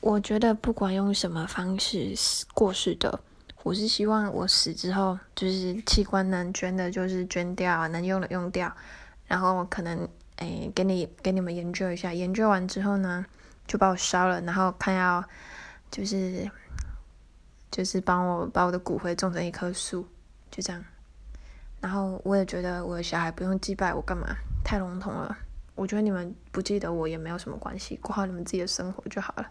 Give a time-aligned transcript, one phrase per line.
[0.00, 2.14] 我觉得不管用什么方式
[2.54, 3.20] 过世的，
[3.62, 8.74] 我是希望我死之后，就是器官能捐的，就是捐掉，能用的用掉，
[9.26, 13.26] 然后可能诶给你给你们研究一下，研究完之后呢，
[13.66, 15.22] 就把我烧了，然后看要
[15.90, 16.50] 就是
[17.70, 20.08] 就是帮我把我的骨灰种成一棵树，
[20.50, 20.82] 就这样。
[21.82, 25.36] 然后我也觉得我的小孩不用祭拜我干嘛，太笼统了。
[25.74, 29.46] 我觉得你们不记得我也没有什么关系，过好你们自己的生活就好了。